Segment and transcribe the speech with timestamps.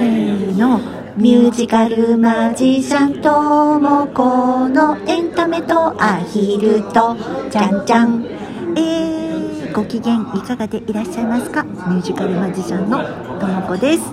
[0.00, 0.80] せーの
[1.14, 7.14] ミュージカルマジシャンともこのエンタメとアヒルと
[7.50, 8.24] じゃんじゃん。
[8.78, 11.64] えー、ご機嫌いかがでいらっしゃいますか？
[11.64, 13.04] ミュージカルマジシャンの
[13.38, 14.04] ともこです、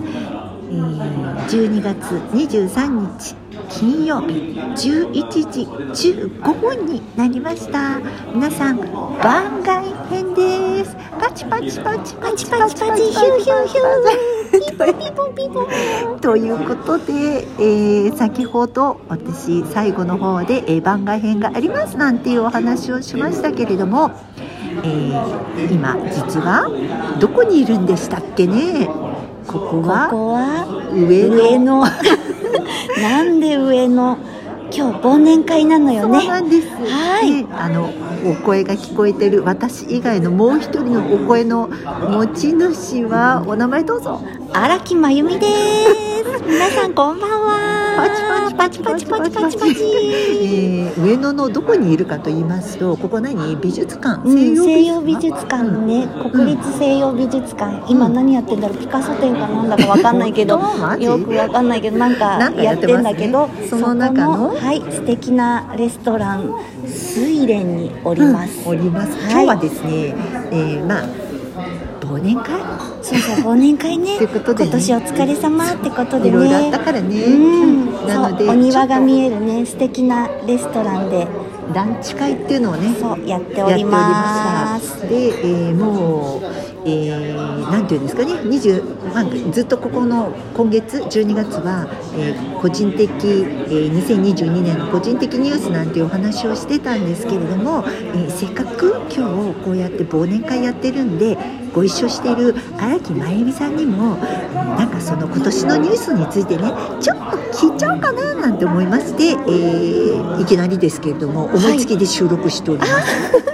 [0.70, 1.96] えー、12月
[2.36, 3.36] 23日
[3.70, 5.14] 金曜日11
[5.50, 5.62] 時
[6.12, 8.00] 15分になりました。
[8.34, 8.78] 皆さん
[9.24, 10.98] 番外編です。
[11.18, 14.37] パチパチパチパチパチパチヒューヒューヒュー
[16.22, 24.12] ということで、えー、先ほど私最後の方で、えー、番外編がありますなんていうお話をしましたけれども、
[24.84, 26.70] えー、今実は
[27.20, 28.90] どこにいるんでしたっけね？
[29.48, 31.86] ここは上の
[33.02, 34.18] なんで上の
[34.72, 36.20] 今日忘年会なのよね。
[36.20, 36.68] そうなんです。
[36.68, 37.90] はい、ね、あの
[38.30, 44.22] お声が聞こえてる私以外のもう一人のお声の持ち主はお名前どうぞ。
[44.54, 46.44] 荒木真由美です。
[46.46, 47.87] 皆さんこんばんは。
[47.98, 48.22] パチ
[48.54, 49.74] パチパチパチパチパチ
[50.44, 53.56] えー、上野のどこにいるかと言いますとここ何？
[53.56, 54.22] 美術館。
[54.30, 55.64] 西洋,、美術館。
[55.64, 58.78] ね、うん、国立西洋美術館、うん、今何やってんだろう？
[58.78, 60.60] ピカソ展かなんだかわかんないけど。
[61.00, 69.18] よくわかんないけどなんかやってんだけど、ね、その中のはい素敵なレストラン睡蓮におります、うん、おります。
[69.32, 69.96] 今日はですね、はい、
[70.52, 71.27] えー、まあ
[72.08, 72.62] 忘年会？
[73.02, 74.20] そうそう忘年会ね。
[74.20, 76.50] ね、今年お疲れ様ってことでね。
[76.50, 79.66] だったからね、うん、なのでお庭が見えるね。
[79.66, 81.28] 素敵なレストランで。
[81.74, 85.02] ランチ会っていうのをねそうやっております。
[85.02, 88.34] で、えー、もうえー、なんていうんですかね。
[88.34, 101.38] 20、まあ、ずっとここの今月12月は、えー、個人的、えー、2022年の個人的ニュースなんていうお話をしてたんですけれども、えー、せっかく今日こうやって忘年会やってるんで
[101.78, 106.64] ご一緒している荒木真由美さんにも、えー、なんかその今年のニュースについてね
[107.00, 112.92] ちょっと聞いちゃおうかななんて思いまして、えー、いきなりですけれども思いつきで収録しております。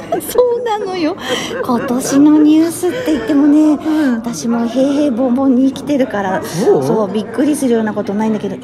[0.09, 1.17] はい、そうなのよ。
[1.65, 7.11] 今年のニュースって言ってもね、うん、私も平々凡々に生きてるからそう？
[7.11, 8.63] びっくりするようなことないんだけどやっ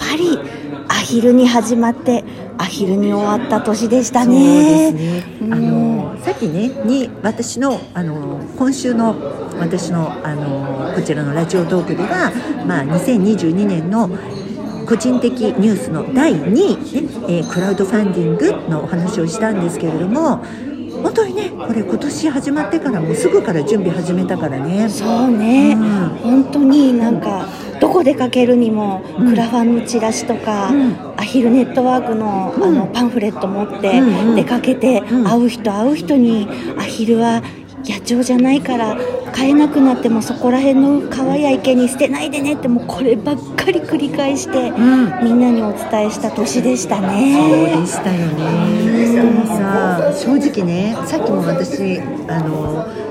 [0.00, 0.67] ぱりア
[1.08, 2.22] ヒルに始まって
[2.58, 4.92] アヒルに終わった年でしたね。
[4.92, 5.24] ね。
[5.40, 9.16] あのさっきねに私のあの今週の
[9.58, 12.30] 私のあのこちらのラジオトークでは、
[12.66, 14.10] まあ、2022年の
[14.86, 20.44] 個人的ニュースの第2位、ねえー、クラウドファンディングのお話をしたんですけれども
[21.02, 24.90] 本当にねこれ今年始まってからもうすぐから準備始めたからね。
[24.90, 27.46] そうね、うん、本当になんか
[27.80, 34.00] どこ出かけるにもクラファンのチラシとか、うん、アヒルネットワークのあのパンフレット持って
[34.34, 37.42] 出かけて、会う人会う人にアヒルは
[37.84, 38.96] 野鳥じゃないから
[39.32, 47.00] 飼えなくなってもそこら辺の川や池に捨てないでねってもうこればっかり繰り返して、うん、みんなにお伝えした年でした。
[47.00, 49.12] ねそうでしたよね。
[49.12, 53.07] でもさ正直ねさっきも私あの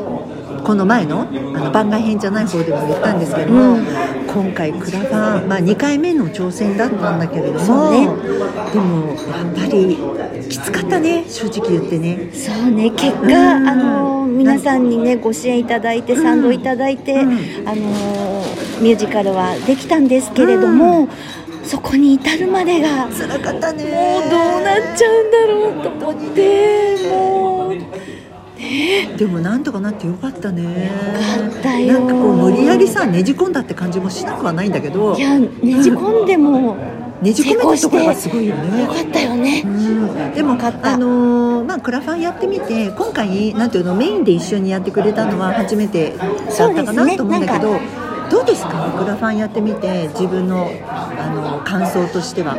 [0.67, 3.85] この前のあの番外編じゃない方でも言ったんですけども、うん、
[4.28, 8.05] 今回クラファン、まあ、2回目の挑戦だったんだけれども、ね、
[8.73, 9.97] でもやっぱり
[10.50, 12.29] きつかったね正直言ってね。
[12.33, 12.91] そうね。
[12.91, 17.29] 結果、うん、あの皆さんにねご支援いただいて賛同いただいて、うん、
[17.66, 17.81] あの
[18.81, 21.07] ミュージカルはできたんですけれども、
[21.63, 23.85] そこに至るまでが辛かったね。
[23.85, 28.16] もうどうなっちゃうんだろうと思ってもう。
[29.18, 30.63] でもなんとかなってよかったね。
[30.63, 30.69] よ
[31.51, 31.94] かったよ。
[31.94, 35.16] なんかこう無理やりさねじ込んだって感じもしなくはないんだけど。
[35.16, 35.50] いやね
[35.81, 36.75] じ込んでも
[37.22, 38.84] ねじ込めたところがすごいよね。
[38.84, 40.56] よかったよね、うん、でもあ
[40.97, 47.79] のー、まあクラファンやってみて今回なんていうのメインで一緒にやってくれたのは初めてだったかなと思うんだけど、
[48.29, 48.94] どうですか？
[49.00, 52.56] クラファンやってみて自分のあの感想としては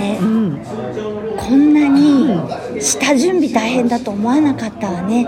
[0.00, 0.60] ね、うん、
[1.36, 5.26] こんなに下準備大変だと思わなかったわね。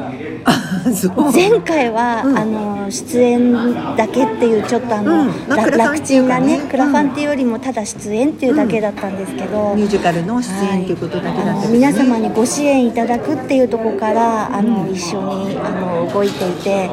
[1.32, 3.52] 前回は、うん、あの出演
[3.96, 5.28] だけっていうちょっとあの、うん。
[5.48, 16.90] まあ、楽ちんなね、クラファンっていうよりもただ出演っていうだけだったんですけど、ミュージカルの出演っていうことだけだった、ね、皆様にご支援いただくっていうところからあの、一緒にあの動いていて、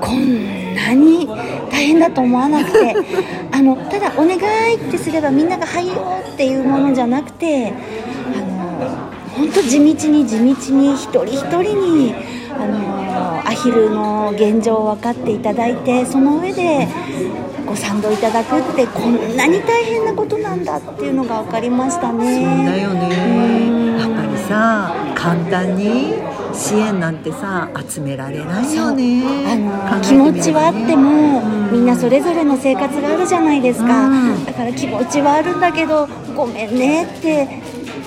[0.00, 1.28] こんなに
[1.70, 2.96] 大変だと思わなくて
[3.52, 4.36] あのただお願
[4.72, 7.72] いってすればみんなが入ろうっていうものじゃなくて
[8.34, 10.52] あの本当地道に地道に
[10.94, 12.14] 一人一人に
[12.52, 16.88] あのアヒルの現状を分かっていただいてその上で
[17.66, 22.34] ご賛同いただくってこんなに大変なことなんだっていうのが分かりましたね。
[22.34, 26.14] そうだよねやっぱりさ簡単に
[26.54, 29.22] 支援なんてさ集められないよね。
[29.88, 34.44] あの気持ちはあっても、みんなそれぞれの生活があるじゃないですか、うん。
[34.44, 37.48] だから気持ちはあるんだけどごめんねって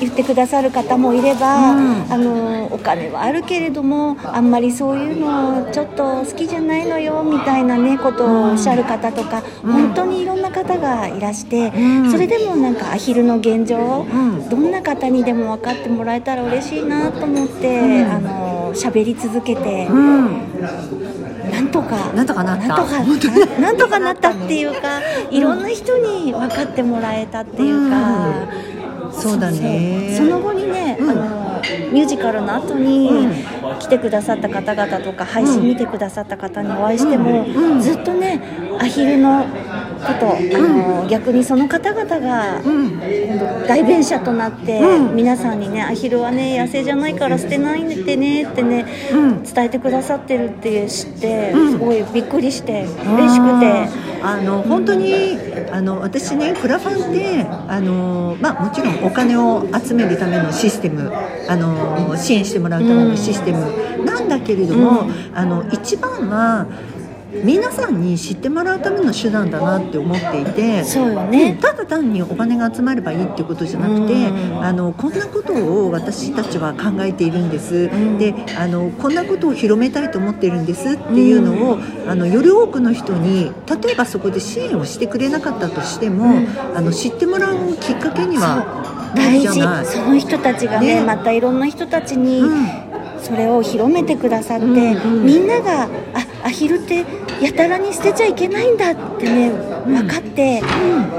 [0.03, 2.11] 言ってくださる方もいれば、うん。
[2.11, 9.71] あのお金はあるけれどもあんまりそういうのちょっと好きじゃないのよみたいなねことをおっしゃる方とか、うん。
[9.73, 12.11] 本当にいろんな方がいらして、うん。
[12.11, 14.49] それでもなんかアヒルの現状、ん。
[14.49, 18.11] どんな方にでも分かってもらえたら嬉しいなと思って、うん。
[18.11, 19.87] あの喋り続けて。
[19.87, 20.53] うん。
[21.51, 22.67] なんとかなんとかなった。
[22.67, 28.33] なんとかな なんとかなったっていうかいろんな人に分かってもらえたっていうか、
[29.13, 30.15] そうだね。
[30.17, 31.09] その後にね、うん。
[31.09, 31.61] あの
[31.91, 33.79] ミュージカルの後にうん。
[33.79, 37.81] 来てくださった方々とか配信見てくださった方にお会いしても、うん。
[37.81, 38.41] ずっとね
[38.79, 39.45] アヒルの
[40.03, 42.61] こと、あの逆にその方々が
[43.67, 45.15] 代弁者となって、うん。
[45.15, 49.43] 皆さんにねアヒルはね野生じゃないから捨てないでねってね、うん。
[49.43, 51.71] 伝えてくださってるって知って、うん。
[51.71, 54.13] すごいびっくりして嬉しくて。
[54.25, 55.37] あの本当に
[55.69, 61.11] あの私ねクラファンってあの、まあ、もちろんお金を集めるためのシステム
[61.49, 66.67] あの支援してもらうためのシステムなんだけれども、あの一番は
[67.43, 70.83] 皆さんに知ってもらうための手段だなって思っていて。
[70.83, 83.51] そうよね、ただ単にお金が集まればいいっていうことじゃなくて、うんあのこんなことを私たちは考えているんです、んであのこんなことを広めたいと思ってるんですっていうのを、あのより多くの人に
[83.83, 86.47] 例えばそこで支援をしてくれなかったとしても、うん。
[86.75, 89.61] あの知ってもらうきっかけには大事。
[89.85, 91.03] その人たちがねね。
[91.03, 92.67] またいろんな人たちにうん。
[93.21, 95.87] それを広めてくださって、みんなが
[96.53, 97.05] ヒルって
[97.41, 99.51] やたらに捨てちゃいけないんだってね
[99.85, 100.61] 分かって、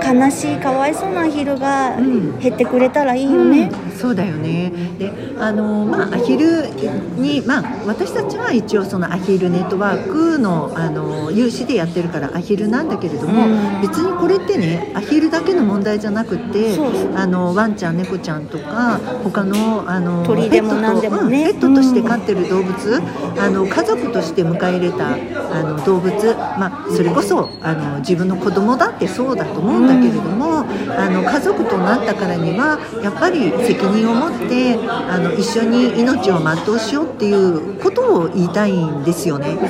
[0.03, 2.39] 悲しいかわいそうなアヒルがうん。
[2.39, 3.71] 減ってくれたらいいよね。
[4.05, 4.71] うんそうだよね。
[4.99, 5.11] で
[5.41, 6.69] あの、まあ、アヒル
[7.17, 13.81] に、まあ、私たちは一応そのアヒルネットワークのあの有志でやってるからアヒルなんだけれども、うん。
[13.81, 16.77] 別にこれってねアヒルだけの問題じゃなくって
[17.17, 21.39] あのワンちゃん猫ちゃんとか他のあの鳥でもペットと何でもね。
[21.39, 23.03] うんペットとして飼ってる動物、
[23.39, 26.11] あの家族として迎え入れたあの動物、
[26.59, 39.55] まあ、それこそあの自分の子供だってそうだと思うんだけれども、あの家族となったからにはやっぱり責任を持ってあの一緒に命を全うしようっていうことを言いたいんですよね。
[39.55, 39.69] ね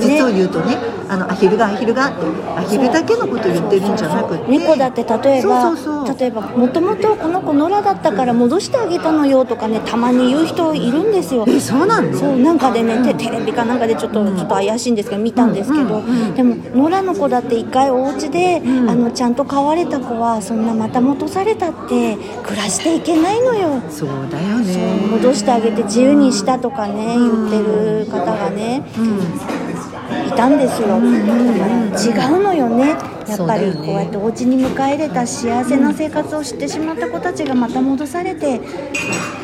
[0.00, 0.76] 実を言うとね
[1.08, 4.44] あのアヒルがアヒルがってアヒルだけのことを言ってるんじゃなくて。
[4.50, 5.74] 猫だって例えば
[6.18, 11.44] 例えばもともとこの子野良だったから戻してあげたのよとかねたまに言う人いるんですよ。
[11.48, 12.16] えそうなの？
[12.16, 14.36] そうなんかでねテテレビかなんかでちょっと、うん。
[14.36, 16.56] ちょっと怪しいんですけど見たんですけど、うんうんうんでも
[16.88, 18.90] 野良の子だって一回お家で、ん。
[18.90, 23.80] あのちゃんと飼われた子はそんなまた戻されたって暮らしていけないのよ。
[23.90, 25.06] そうだよね。
[25.10, 28.82] 戻してあげて自由にしたとかね言ってる方がね
[30.26, 31.06] いたんですよ、だから
[32.28, 32.96] 違うのよね。
[33.28, 38.60] やっぱりこうやってお家に迎え入れた幸せな生活を知ってしまった子たちがまた戻されて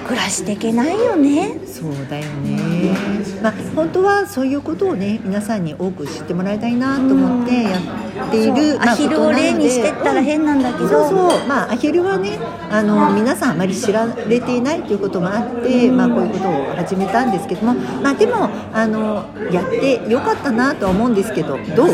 [0.07, 1.59] 暮らしていけないよね。
[1.67, 2.95] そうだよね、
[3.43, 7.79] まあ、本当はそういうことをね皆さんに多く知ってもらいたいなと思ってや
[8.27, 11.49] っている、アヒルを例にしてったら変なんだけど、そうそう。
[11.49, 12.39] まあアヒルはね
[12.71, 21.89] あの皆さんあまり知られていないということもあって、まあ、こういうことを始めたんですけども、まあ、でもあのやってよかったなとは思うんですけどどう、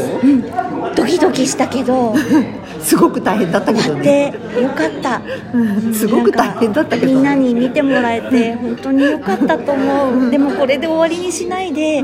[0.94, 2.14] ドキドキしたけど。
[2.80, 4.34] すごく大変だったけどやっね。
[4.54, 5.20] てよかった。
[5.92, 7.12] すごく大変だったけど。
[7.12, 10.30] みんなに見てもらえて本当によかったと思う。
[10.30, 12.02] でもこれで終わりにしないで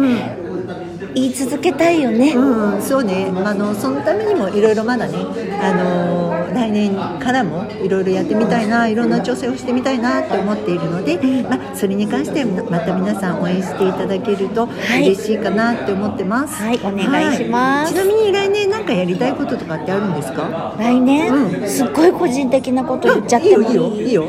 [1.15, 5.15] 言い続けたいよね、うん、そうね、あのそのためにもいろいろまだね、
[5.61, 14.69] あの来年からもいろいろやってみたいな、いろんな挑戦をしてみたいなって思っているので、まあ、それに関してはまた皆さん応援していただけると
[14.99, 15.13] い。
[15.13, 16.63] 嬉しいかなって思ってます。
[16.63, 17.95] はいお願いします。
[17.95, 18.05] はい。
[18.05, 20.75] ちなみに来年なんかやりたいこととかってあるんですか？
[20.79, 21.69] 来年、うん。
[21.69, 23.71] すっごい個人的なこと言っちゃってもいい？
[23.71, 24.29] いいよいいよいいよ。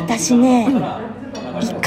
[0.00, 1.09] 私ね、一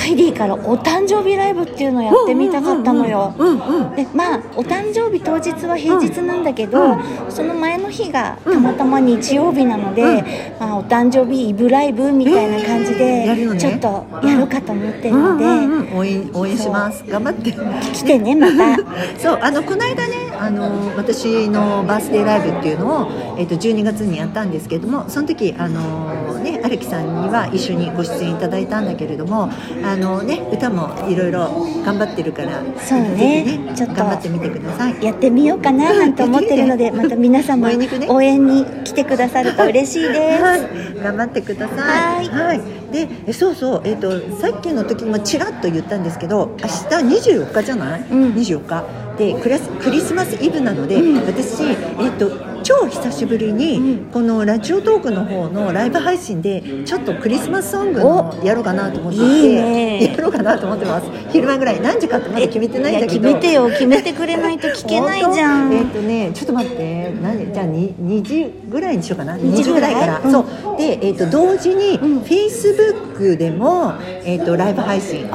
[0.03, 7.31] 回でいいからお誕生日ライブっていうのをやってみたかったのよ、うんうんうんでまあお誕生日当日は平日なんだけど、うん。
[7.31, 17.03] その前の日がたまたま日曜日なので、まあ、お誕生日イブライブみたいな感じでちょっとやろうかと思ってるので、応援します。
[17.07, 17.51] 頑張って。
[17.51, 18.77] 来てねまた。
[19.17, 29.49] そうあのこの間ねあの私のバースデーライブっていうのを、えっと12月にやったんですけれどもその時あのね荒木さんには一緒にご出演いただいたんだけれども
[29.83, 31.47] あのね歌もいろいろ
[31.85, 33.43] 頑張ってるからそうね。
[33.43, 35.01] ねちょっと頑張ってみてください。
[35.01, 38.07] やってみようかななんて思ってるのでまた皆様応援に行くね。
[38.09, 40.43] 応援に来てくださると嬉しいです。
[40.43, 40.61] はい、
[41.01, 42.27] 頑張ってください。
[42.27, 42.47] はい。
[42.47, 48.33] はい、でえそうそう、えー、とさっきの時もちらっと言ったんですけど明日24日じゃない、うん。
[48.33, 48.83] 24日
[49.17, 61.07] でクラスクリスマスイブなので、私、えー、と超久しぶりに、このラジオトークの方のライブ配信でちょっとクリスマスソングのやろうかなと思っていてやろうかなと思ってます。
[61.31, 63.21] 昼間ぐらい何時かってまだ決めてないんだけど。
[63.21, 63.69] 決めてよ。
[63.69, 65.73] 決めてくれないと聞けないじゃん。
[65.73, 67.11] えっ、とねちょっと待って。
[67.21, 69.35] 何じゃあ 2, 2時ぐらいにしようかな。
[69.35, 70.31] 2 2時時ぐらいから、うん。
[70.31, 70.77] そう。
[70.77, 72.21] で、えっと同時にん。
[72.21, 73.93] Facebook でも、
[74.23, 75.29] えっとライブ配信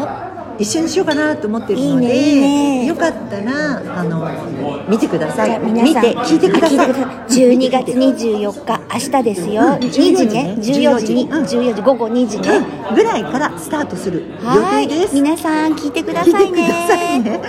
[0.59, 2.87] 一緒にしようかなと思ってるのでいいねいいね。
[2.87, 4.29] よかったらあの
[4.89, 5.59] 見てください。
[5.61, 6.75] 見て聞いてくださ
[7.28, 11.23] い12月24日明日ですよ、うん2時ね？14 14時に？
[11.25, 11.31] うん。
[11.45, 15.15] 14時午後2時ね、うんぐらいからスタートするはい予定です。
[15.15, 16.51] 皆さん聞いてくだ聞さい
[17.21, 17.41] ね。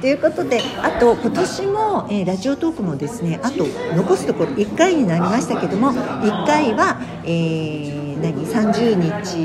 [0.00, 9.42] ということであと今年も、えーラジオトークもですねあと残すところ1回になりましたけども1回は、えー何？30日。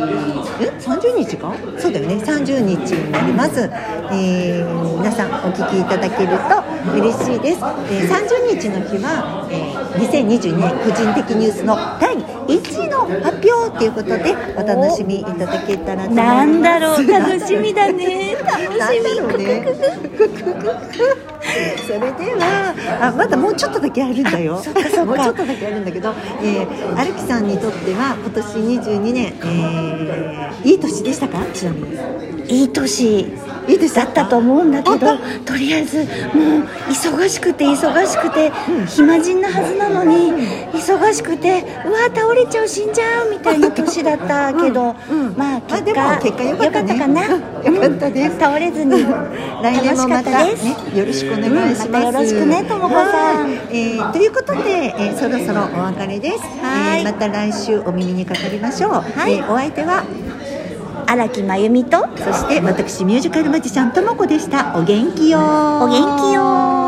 [0.64, 1.54] え？30日か？
[1.78, 2.16] そうだよね。
[2.16, 3.70] 30日になります、
[4.12, 6.64] えー皆さんお聞きいただけると
[6.96, 7.58] 嬉しいです、
[7.90, 16.16] えー30日の日は、えー2022年個人的ニュースの第1位の発表ということでお楽しみいただけたらと思います。
[16.16, 18.36] なんだろう楽しみだね。
[18.36, 19.22] 楽しみ
[21.86, 22.06] それで
[22.36, 24.58] はあまだもうちょっとだけあるんだよ。
[24.64, 25.06] そっかそっか。
[25.06, 28.46] もうちょっとだけあるんだけど、えー、アルキさんにとっては今年
[28.80, 31.44] 22年、えーいい年でしたか？
[31.54, 31.98] ちなみに。
[32.62, 33.20] いい年。
[33.68, 34.26] いい年だった？
[34.26, 36.08] と思うんだけど本とりあえずもう
[36.90, 38.52] 忙しくて忙しくて、
[38.88, 40.32] 暇人なはずなのに
[40.74, 45.28] 忙しくてうわ倒れちゃう死んじゃうみたいな年だったけど、うん。
[45.28, 45.38] うん。
[45.38, 47.00] まあまあ結果,、でも結果良かったね。
[47.00, 47.22] かな、
[47.64, 48.34] よかったです。
[48.34, 48.92] うん倒れずに
[49.62, 50.52] 来年もまたね
[50.96, 53.44] よろしくお願いします、うんまたよろしくねともこさん。
[53.44, 53.60] はい。
[53.72, 57.00] えーということで、えーそろそろお別れです、はい。
[57.00, 59.34] えーまた来週お耳にかかりましょう、はい。
[59.34, 60.04] えーお相手は
[61.08, 64.74] 荒木真由美とそして私ミュージカルマジシャンともこでした。
[64.76, 65.92] お元気よお元
[66.30, 66.81] 気よ